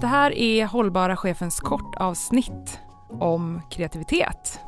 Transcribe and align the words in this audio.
Det 0.00 0.06
här 0.06 0.38
är 0.38 0.66
Hållbara 0.66 1.16
chefens 1.16 1.60
kortavsnitt 1.60 2.80
om 3.08 3.62
kreativitet. 3.70 4.60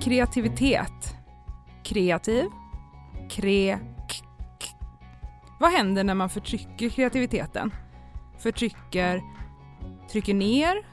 Kreativitet. 0.00 1.16
Kreativ. 1.84 2.44
Kre... 3.30 3.78
k- 3.78 4.26
k- 4.60 4.86
Vad 5.60 5.72
händer 5.72 6.04
när 6.04 6.14
man 6.14 6.28
förtrycker 6.30 6.88
kreativiteten? 6.88 7.74
Förtrycker, 8.38 9.22
trycker 10.12 10.34
ner, 10.34 10.86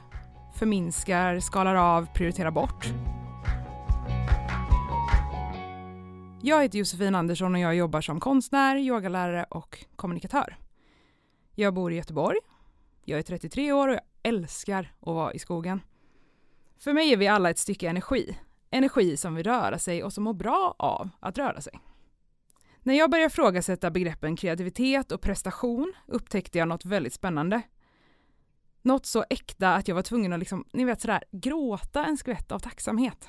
förminskar, 0.54 1.40
skalar 1.40 1.74
av, 1.74 2.06
prioriterar 2.14 2.50
bort. 2.50 2.86
Jag 6.44 6.62
heter 6.62 6.78
Josefin 6.78 7.14
Andersson 7.14 7.54
och 7.54 7.60
jag 7.60 7.74
jobbar 7.74 8.00
som 8.00 8.20
konstnär, 8.20 8.76
yogalärare 8.76 9.44
och 9.50 9.84
kommunikatör. 9.96 10.56
Jag 11.54 11.74
bor 11.74 11.92
i 11.92 11.96
Göteborg. 11.96 12.38
Jag 13.04 13.18
är 13.18 13.22
33 13.22 13.72
år 13.72 13.88
och 13.88 13.94
jag 13.94 14.02
älskar 14.22 14.92
att 15.00 15.06
vara 15.14 15.32
i 15.32 15.38
skogen. 15.38 15.80
För 16.78 16.92
mig 16.92 17.12
är 17.12 17.16
vi 17.16 17.28
alla 17.28 17.50
ett 17.50 17.58
stycke 17.58 17.88
energi. 17.88 18.38
Energi 18.70 19.16
som 19.16 19.34
vill 19.34 19.44
röra 19.44 19.78
sig 19.78 20.04
och 20.04 20.12
som 20.12 20.24
mår 20.24 20.34
bra 20.34 20.74
av 20.78 21.08
att 21.20 21.38
röra 21.38 21.60
sig. 21.60 21.80
När 22.80 22.94
jag 22.94 23.10
började 23.10 23.26
ifrågasätta 23.26 23.90
begreppen 23.90 24.36
kreativitet 24.36 25.12
och 25.12 25.20
prestation 25.20 25.92
upptäckte 26.06 26.58
jag 26.58 26.68
något 26.68 26.84
väldigt 26.84 27.14
spännande. 27.14 27.62
Något 28.82 29.06
så 29.06 29.24
äkta 29.30 29.74
att 29.74 29.88
jag 29.88 29.94
var 29.94 30.02
tvungen 30.02 30.32
att 30.32 30.38
liksom, 30.38 30.64
ni 30.72 30.84
vet 30.84 31.00
sådär, 31.00 31.24
gråta 31.30 32.04
en 32.04 32.16
skvätt 32.16 32.52
av 32.52 32.58
tacksamhet. 32.58 33.28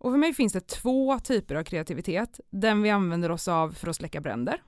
Och 0.00 0.10
för 0.10 0.18
mig 0.18 0.34
finns 0.34 0.52
det 0.52 0.60
två 0.60 1.18
typer 1.18 1.54
av 1.54 1.64
kreativitet. 1.64 2.40
Den 2.50 2.82
vi 2.82 2.90
använder 2.90 3.30
oss 3.30 3.48
av 3.48 3.70
för 3.72 3.88
att 3.88 3.96
släcka 3.96 4.20
bränder. 4.20 4.62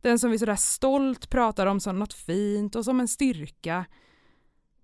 Den 0.00 0.18
som 0.18 0.30
vi 0.30 0.38
sådär 0.38 0.56
stolt 0.56 1.30
pratar 1.30 1.66
om 1.66 1.80
som 1.80 1.98
något 1.98 2.12
fint 2.12 2.76
och 2.76 2.84
som 2.84 3.00
en 3.00 3.08
styrka. 3.08 3.84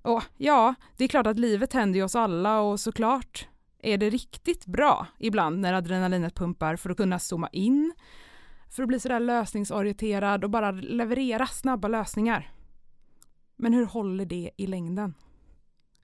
Och 0.02 0.22
ja, 0.36 0.74
det 0.96 1.04
är 1.04 1.08
klart 1.08 1.26
att 1.26 1.38
livet 1.38 1.72
händer 1.72 1.98
ju 1.98 2.04
oss 2.04 2.14
alla 2.14 2.60
och 2.60 2.80
såklart 2.80 3.48
är 3.78 3.98
det 3.98 4.10
riktigt 4.10 4.66
bra 4.66 5.06
ibland 5.18 5.60
när 5.60 5.72
adrenalinet 5.72 6.34
pumpar 6.34 6.76
för 6.76 6.90
att 6.90 6.96
kunna 6.96 7.18
zooma 7.18 7.48
in, 7.52 7.92
för 8.70 8.82
att 8.82 8.88
bli 8.88 9.00
sådär 9.00 9.20
lösningsorienterad 9.20 10.44
och 10.44 10.50
bara 10.50 10.70
leverera 10.70 11.46
snabba 11.46 11.88
lösningar. 11.88 12.50
Men 13.56 13.72
hur 13.72 13.86
håller 13.86 14.24
det 14.24 14.50
i 14.56 14.66
längden? 14.66 15.14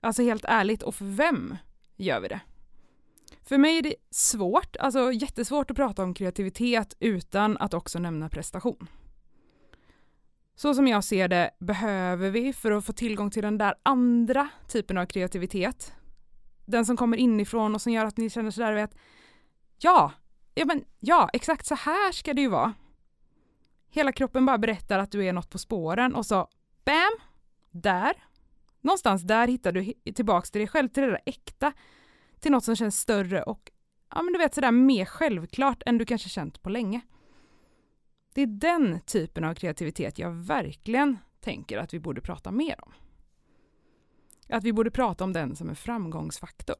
Alltså 0.01 0.23
helt 0.23 0.45
ärligt, 0.45 0.83
och 0.83 0.95
för 0.95 1.05
vem 1.05 1.57
gör 1.97 2.19
vi 2.19 2.27
det? 2.27 2.41
För 3.47 3.57
mig 3.57 3.77
är 3.77 3.81
det 3.81 3.95
svårt, 4.11 4.75
alltså 4.75 5.11
jättesvårt 5.11 5.71
att 5.71 5.77
prata 5.77 6.03
om 6.03 6.13
kreativitet 6.13 6.95
utan 6.99 7.57
att 7.57 7.73
också 7.73 7.99
nämna 7.99 8.29
prestation. 8.29 8.87
Så 10.55 10.73
som 10.73 10.87
jag 10.87 11.03
ser 11.03 11.27
det 11.27 11.51
behöver 11.59 12.29
vi 12.29 12.53
för 12.53 12.71
att 12.71 12.85
få 12.85 12.93
tillgång 12.93 13.31
till 13.31 13.43
den 13.43 13.57
där 13.57 13.75
andra 13.83 14.49
typen 14.67 14.97
av 14.97 15.05
kreativitet. 15.05 15.93
Den 16.65 16.85
som 16.85 16.97
kommer 16.97 17.17
inifrån 17.17 17.75
och 17.75 17.81
som 17.81 17.91
gör 17.91 18.05
att 18.05 18.17
ni 18.17 18.29
känner 18.29 18.51
sådär 18.51 18.73
vet, 18.73 18.95
ja, 19.77 20.11
ja 20.53 20.65
men 20.65 20.83
ja, 20.99 21.29
exakt 21.33 21.65
så 21.65 21.75
här 21.75 22.11
ska 22.11 22.33
det 22.33 22.41
ju 22.41 22.49
vara. 22.49 22.73
Hela 23.89 24.11
kroppen 24.11 24.45
bara 24.45 24.57
berättar 24.57 24.99
att 24.99 25.11
du 25.11 25.25
är 25.25 25.33
något 25.33 25.49
på 25.49 25.57
spåren 25.57 26.15
och 26.15 26.25
så 26.25 26.47
bam, 26.85 27.17
där. 27.71 28.13
Någonstans 28.81 29.21
där 29.21 29.47
hittar 29.47 29.71
du 29.71 29.93
tillbaks 30.15 30.51
till 30.51 30.59
dig 30.59 30.67
själv, 30.67 30.89
till 30.89 31.03
det 31.03 31.09
där 31.09 31.21
äkta, 31.25 31.73
till 32.39 32.51
något 32.51 32.63
som 32.63 32.75
känns 32.75 32.99
större 32.99 33.43
och 33.43 33.71
ja 34.13 34.21
men 34.21 34.33
du 34.33 34.39
vet 34.39 34.55
sådär 34.55 34.71
mer 34.71 35.05
självklart 35.05 35.83
än 35.85 35.97
du 35.97 36.05
kanske 36.05 36.29
känt 36.29 36.61
på 36.61 36.69
länge. 36.69 37.01
Det 38.33 38.41
är 38.41 38.47
den 38.47 38.99
typen 38.99 39.43
av 39.43 39.53
kreativitet 39.53 40.19
jag 40.19 40.31
verkligen 40.31 41.17
tänker 41.39 41.77
att 41.77 41.93
vi 41.93 41.99
borde 41.99 42.21
prata 42.21 42.51
mer 42.51 42.75
om. 42.85 42.93
Att 44.49 44.63
vi 44.63 44.73
borde 44.73 44.91
prata 44.91 45.23
om 45.23 45.33
den 45.33 45.55
som 45.55 45.69
en 45.69 45.75
framgångsfaktor. 45.75 46.75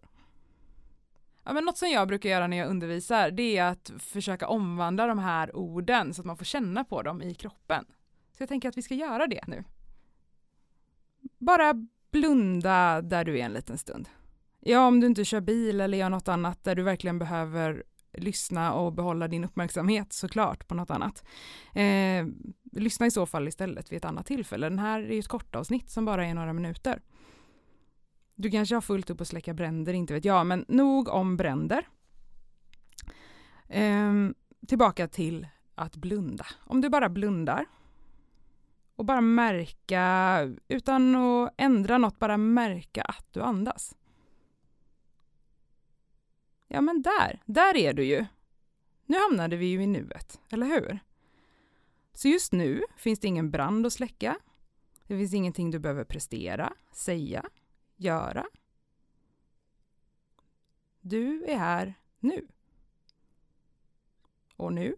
Ja, 1.43 1.53
men 1.53 1.65
något 1.65 1.77
som 1.77 1.89
jag 1.89 2.07
brukar 2.07 2.29
göra 2.29 2.47
när 2.47 2.57
jag 2.57 2.69
undervisar 2.69 3.31
det 3.31 3.57
är 3.57 3.63
att 3.63 3.91
försöka 3.99 4.47
omvandla 4.47 5.07
de 5.07 5.19
här 5.19 5.55
orden 5.55 6.13
så 6.13 6.21
att 6.21 6.25
man 6.25 6.37
får 6.37 6.45
känna 6.45 6.83
på 6.83 7.01
dem 7.01 7.21
i 7.21 7.33
kroppen. 7.33 7.85
Så 8.37 8.43
jag 8.43 8.49
tänker 8.49 8.69
att 8.69 8.77
vi 8.77 8.81
ska 8.81 8.93
göra 8.93 9.27
det 9.27 9.47
nu. 9.47 9.63
Bara 11.37 11.73
blunda 12.11 13.01
där 13.01 13.25
du 13.25 13.39
är 13.39 13.45
en 13.45 13.53
liten 13.53 13.77
stund. 13.77 14.09
Ja, 14.69 14.87
om 14.87 14.99
du 14.99 15.07
inte 15.07 15.25
kör 15.25 15.41
bil 15.41 15.81
eller 15.81 15.97
gör 15.97 16.09
något 16.09 16.27
annat 16.27 16.63
där 16.63 16.75
du 16.75 16.83
verkligen 16.83 17.19
behöver 17.19 17.83
lyssna 18.13 18.73
och 18.73 18.93
behålla 18.93 19.27
din 19.27 19.43
uppmärksamhet 19.43 20.13
såklart 20.13 20.67
på 20.67 20.75
något 20.75 20.91
annat. 20.91 21.23
Eh, 21.73 22.25
lyssna 22.71 23.05
i 23.05 23.11
så 23.11 23.25
fall 23.25 23.47
istället 23.47 23.91
vid 23.91 23.97
ett 23.97 24.05
annat 24.05 24.25
tillfälle. 24.25 24.69
Den 24.69 24.79
här 24.79 24.99
är 24.99 25.13
ju 25.13 25.19
ett 25.19 25.27
kortavsnitt 25.27 25.89
som 25.89 26.05
bara 26.05 26.25
är 26.25 26.33
några 26.33 26.53
minuter. 26.53 27.01
Du 28.35 28.51
kanske 28.51 28.75
har 28.75 28.81
fullt 28.81 29.09
upp 29.09 29.21
att 29.21 29.27
släcka 29.27 29.53
bränder, 29.53 29.93
inte 29.93 30.13
vet 30.13 30.25
jag, 30.25 30.45
men 30.45 30.65
nog 30.67 31.09
om 31.09 31.37
bränder. 31.37 31.87
Eh, 33.67 34.13
tillbaka 34.67 35.07
till 35.07 35.47
att 35.75 35.95
blunda. 35.95 36.45
Om 36.65 36.81
du 36.81 36.89
bara 36.89 37.09
blundar 37.09 37.65
och 38.95 39.05
bara 39.05 39.21
märka, 39.21 40.39
utan 40.67 41.15
att 41.15 41.53
ändra 41.57 41.97
något, 41.97 42.19
bara 42.19 42.37
märka 42.37 43.01
att 43.01 43.27
du 43.31 43.41
andas. 43.41 43.95
Ja 46.67 46.81
men 46.81 47.01
där, 47.01 47.41
där 47.45 47.77
är 47.77 47.93
du 47.93 48.03
ju. 48.05 48.25
Nu 49.05 49.17
hamnade 49.17 49.57
vi 49.57 49.65
ju 49.65 49.83
i 49.83 49.87
nuet, 49.87 50.39
eller 50.49 50.65
hur? 50.65 50.99
Så 52.13 52.27
just 52.27 52.51
nu 52.51 52.83
finns 52.95 53.19
det 53.19 53.27
ingen 53.27 53.51
brand 53.51 53.85
att 53.85 53.93
släcka. 53.93 54.39
Det 55.07 55.17
finns 55.17 55.33
ingenting 55.33 55.71
du 55.71 55.79
behöver 55.79 56.03
prestera, 56.03 56.73
säga, 56.91 57.49
göra. 57.95 58.45
Du 61.01 61.43
är 61.45 61.57
här 61.57 61.93
nu. 62.19 62.47
Och 64.55 64.73
nu. 64.73 64.95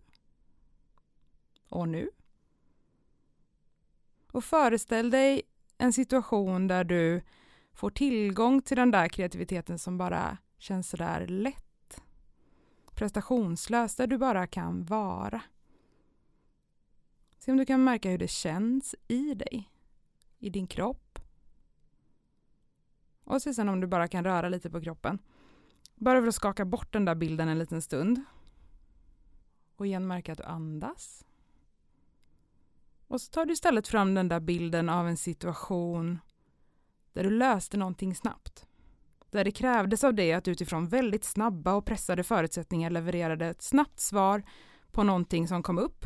Och 1.69 1.87
nu. 1.87 2.09
Och 4.31 4.43
föreställ 4.43 5.09
dig 5.09 5.41
en 5.77 5.93
situation 5.93 6.67
där 6.67 6.83
du 6.83 7.21
får 7.79 7.89
tillgång 7.89 8.61
till 8.61 8.77
den 8.77 8.91
där 8.91 9.07
kreativiteten 9.07 9.79
som 9.79 9.97
bara 9.97 10.37
känns 10.57 10.89
sådär 10.89 11.27
lätt. 11.27 12.01
Prestationslös, 12.93 13.95
där 13.95 14.07
du 14.07 14.17
bara 14.17 14.47
kan 14.47 14.85
vara. 14.85 15.41
Se 17.37 17.51
om 17.51 17.57
du 17.57 17.65
kan 17.65 17.83
märka 17.83 18.09
hur 18.09 18.17
det 18.17 18.27
känns 18.27 18.95
i 19.07 19.33
dig, 19.33 19.71
i 20.39 20.49
din 20.49 20.67
kropp. 20.67 21.19
Och 23.23 23.41
se 23.41 23.53
sen 23.53 23.69
om 23.69 23.81
du 23.81 23.87
bara 23.87 24.07
kan 24.07 24.23
röra 24.23 24.49
lite 24.49 24.69
på 24.69 24.81
kroppen. 24.81 25.19
Bara 25.95 26.21
för 26.21 26.27
att 26.27 26.35
skaka 26.35 26.65
bort 26.65 26.93
den 26.93 27.05
där 27.05 27.15
bilden 27.15 27.49
en 27.49 27.59
liten 27.59 27.81
stund. 27.81 28.23
Och 29.75 29.87
igen 29.87 30.07
märka 30.07 30.31
att 30.31 30.37
du 30.37 30.43
andas. 30.43 31.25
Och 33.07 33.21
så 33.21 33.31
tar 33.31 33.45
du 33.45 33.53
istället 33.53 33.87
fram 33.87 34.13
den 34.13 34.27
där 34.27 34.39
bilden 34.39 34.89
av 34.89 35.07
en 35.07 35.17
situation 35.17 36.19
där 37.19 37.23
du 37.23 37.29
löste 37.29 37.77
någonting 37.77 38.15
snabbt. 38.15 38.67
Där 39.31 39.43
det 39.43 39.51
krävdes 39.51 40.03
av 40.03 40.13
dig 40.13 40.33
att 40.33 40.47
utifrån 40.47 40.87
väldigt 40.87 41.23
snabba 41.23 41.73
och 41.73 41.85
pressade 41.85 42.23
förutsättningar 42.23 42.89
levererade 42.89 43.47
ett 43.47 43.61
snabbt 43.61 43.99
svar 43.99 44.43
på 44.91 45.03
någonting 45.03 45.47
som 45.47 45.63
kom 45.63 45.77
upp. 45.77 46.05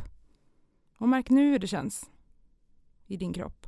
Och 0.98 1.10
märk 1.10 1.30
nu 1.30 1.52
hur 1.52 1.60
det 1.60 1.68
känns 1.68 2.10
i 3.08 3.18
din 3.18 3.34
kropp. 3.34 3.68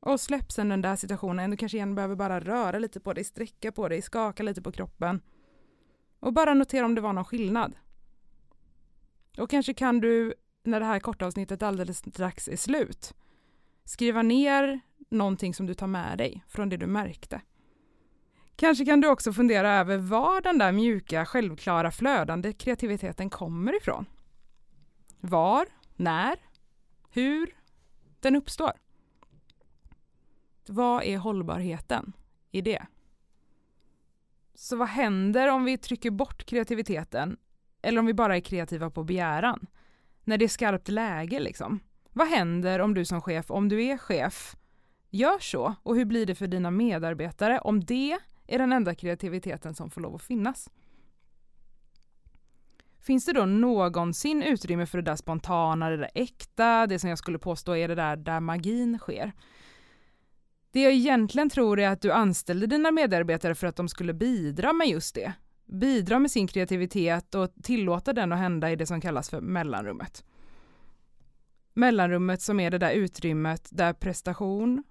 Och 0.00 0.20
släpp 0.20 0.52
sen 0.52 0.68
den 0.68 0.82
där 0.82 0.96
situationen. 0.96 1.50
Du 1.50 1.56
kanske 1.56 1.78
igen 1.78 1.94
behöver 1.94 2.16
bara 2.16 2.40
röra 2.40 2.78
lite 2.78 3.00
på 3.00 3.12
dig, 3.12 3.24
sträcka 3.24 3.72
på 3.72 3.88
dig, 3.88 4.02
skaka 4.02 4.42
lite 4.42 4.62
på 4.62 4.72
kroppen. 4.72 5.20
Och 6.20 6.32
bara 6.32 6.54
notera 6.54 6.86
om 6.86 6.94
det 6.94 7.00
var 7.00 7.12
någon 7.12 7.24
skillnad. 7.24 7.76
Och 9.38 9.50
kanske 9.50 9.74
kan 9.74 10.00
du, 10.00 10.34
när 10.62 10.80
det 10.80 10.86
här 10.86 11.00
korta 11.00 11.26
avsnittet 11.26 11.62
alldeles 11.62 11.98
strax 11.98 12.48
är 12.48 12.56
slut, 12.56 13.14
skriva 13.86 14.22
ner 14.22 14.80
någonting 15.08 15.54
som 15.54 15.66
du 15.66 15.74
tar 15.74 15.86
med 15.86 16.18
dig 16.18 16.44
från 16.48 16.68
det 16.68 16.76
du 16.76 16.86
märkte. 16.86 17.40
Kanske 18.56 18.84
kan 18.84 19.00
du 19.00 19.08
också 19.08 19.32
fundera 19.32 19.72
över 19.72 19.98
var 19.98 20.40
den 20.40 20.58
där 20.58 20.72
mjuka, 20.72 21.26
självklara, 21.26 21.90
flödande 21.90 22.52
kreativiteten 22.52 23.30
kommer 23.30 23.76
ifrån. 23.76 24.06
Var, 25.20 25.66
när, 25.96 26.36
hur 27.10 27.56
den 28.20 28.36
uppstår. 28.36 28.72
Vad 30.66 31.02
är 31.02 31.18
hållbarheten 31.18 32.12
i 32.50 32.60
det? 32.60 32.86
Så 34.54 34.76
vad 34.76 34.88
händer 34.88 35.48
om 35.48 35.64
vi 35.64 35.78
trycker 35.78 36.10
bort 36.10 36.44
kreativiteten 36.44 37.36
eller 37.82 37.98
om 37.98 38.06
vi 38.06 38.14
bara 38.14 38.36
är 38.36 38.40
kreativa 38.40 38.90
på 38.90 39.04
begäran? 39.04 39.66
När 40.24 40.38
det 40.38 40.44
är 40.44 40.48
skarpt 40.48 40.88
läge 40.88 41.40
liksom. 41.40 41.80
Vad 42.16 42.28
händer 42.28 42.78
om 42.78 42.94
du 42.94 43.04
som 43.04 43.22
chef, 43.22 43.50
om 43.50 43.68
du 43.68 43.84
är 43.84 43.98
chef, 43.98 44.56
gör 45.10 45.38
så? 45.38 45.74
Och 45.82 45.96
hur 45.96 46.04
blir 46.04 46.26
det 46.26 46.34
för 46.34 46.46
dina 46.46 46.70
medarbetare 46.70 47.58
om 47.58 47.84
det 47.84 48.18
är 48.46 48.58
den 48.58 48.72
enda 48.72 48.94
kreativiteten 48.94 49.74
som 49.74 49.90
får 49.90 50.00
lov 50.00 50.14
att 50.14 50.22
finnas. 50.22 50.70
Finns 53.00 53.26
det 53.26 53.32
då 53.32 53.46
någonsin 53.46 54.42
utrymme 54.42 54.86
för 54.86 54.98
det 54.98 55.10
där 55.10 55.16
spontana, 55.16 55.90
det 55.90 55.96
där 55.96 56.10
äkta, 56.14 56.86
det 56.86 56.98
som 56.98 57.10
jag 57.10 57.18
skulle 57.18 57.38
påstå 57.38 57.76
är 57.76 57.88
det 57.88 57.94
där 57.94 58.16
där 58.16 58.40
magin 58.40 58.98
sker? 58.98 59.32
Det 60.70 60.80
jag 60.80 60.92
egentligen 60.92 61.50
tror 61.50 61.80
är 61.80 61.88
att 61.88 62.02
du 62.02 62.12
anställde 62.12 62.66
dina 62.66 62.90
medarbetare 62.90 63.54
för 63.54 63.66
att 63.66 63.76
de 63.76 63.88
skulle 63.88 64.14
bidra 64.14 64.72
med 64.72 64.88
just 64.88 65.14
det. 65.14 65.32
Bidra 65.64 66.18
med 66.18 66.30
sin 66.30 66.46
kreativitet 66.46 67.34
och 67.34 67.50
tillåta 67.62 68.12
den 68.12 68.32
att 68.32 68.38
hända 68.38 68.70
i 68.70 68.76
det 68.76 68.86
som 68.86 69.00
kallas 69.00 69.30
för 69.30 69.40
mellanrummet. 69.40 70.24
Mellanrummet 71.78 72.42
som 72.42 72.60
är 72.60 72.70
det 72.70 72.78
där 72.78 72.92
utrymmet 72.92 73.68
där 73.72 73.92
prestation 73.92 74.84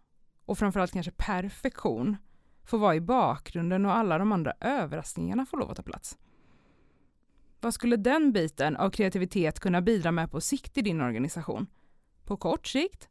och 0.45 0.57
framförallt 0.57 0.91
kanske 0.91 1.11
perfektion 1.11 2.17
får 2.63 2.77
vara 2.77 2.95
i 2.95 3.01
bakgrunden 3.01 3.85
och 3.85 3.95
alla 3.95 4.17
de 4.17 4.31
andra 4.31 4.53
överraskningarna 4.59 5.45
får 5.45 5.57
lov 5.57 5.71
att 5.71 5.77
ta 5.77 5.83
plats. 5.83 6.17
Vad 7.61 7.73
skulle 7.73 7.95
den 7.95 8.31
biten 8.31 8.75
av 8.75 8.89
kreativitet 8.89 9.59
kunna 9.59 9.81
bidra 9.81 10.11
med 10.11 10.31
på 10.31 10.41
sikt 10.41 10.77
i 10.77 10.81
din 10.81 11.01
organisation? 11.01 11.67
På 12.23 12.37
kort 12.37 12.67
sikt, 12.67 13.09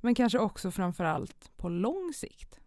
men 0.00 0.14
kanske 0.14 0.38
också 0.38 0.70
framförallt 0.70 1.52
på 1.56 1.68
lång 1.68 2.12
sikt. 2.14 2.60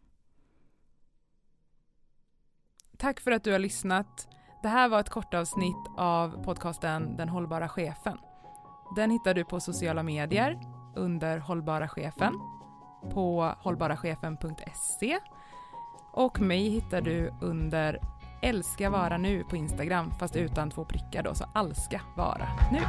Tack 2.98 3.20
för 3.20 3.32
att 3.32 3.44
du 3.44 3.52
har 3.52 3.60
lyssnat. 3.60 4.28
Det 4.64 4.70
här 4.70 4.90
var 4.90 5.00
ett 5.00 5.10
kort 5.10 5.34
avsnitt 5.34 5.88
av 5.98 6.44
podcasten 6.44 7.18
Den 7.18 7.30
hållbara 7.30 7.70
chefen. 7.70 8.18
Den 8.96 9.12
hittar 9.12 9.34
du 9.34 9.44
på 9.44 9.60
sociala 9.60 10.04
medier 10.04 10.60
under 10.96 11.38
hållbara 11.38 11.88
chefen 11.88 12.34
på 13.14 13.54
hållbarachefen.se 13.60 15.20
och 16.12 16.42
mig 16.42 16.70
hittar 16.70 17.02
du 17.02 17.34
under 17.42 18.00
älska 18.42 18.90
vara 18.90 19.18
nu 19.18 19.44
på 19.44 19.56
Instagram 19.56 20.12
fast 20.20 20.36
utan 20.36 20.70
två 20.70 20.86
prickar 20.86 21.24
då 21.24 21.34
så 21.34 21.46
alska 21.54 22.02
vara 22.16 22.48
nu. 22.72 22.80